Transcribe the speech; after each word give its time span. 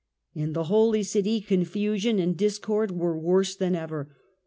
In 0.33 0.53
the 0.53 0.63
Holy 0.63 1.03
City 1.03 1.41
confusion 1.41 2.17
and 2.17 2.35
discord 2.35 2.89
was 2.89 3.21
worse 3.21 3.55
than 3.55 3.75
ever. 3.75 4.09